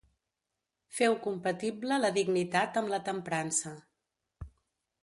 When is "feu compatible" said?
0.99-2.01